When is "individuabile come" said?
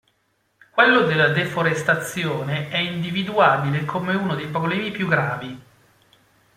2.79-4.15